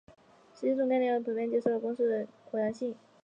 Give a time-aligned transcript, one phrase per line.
[0.55, 2.95] 实际从概念上我们已经普遍接受了用数学公理量化了的偶然性。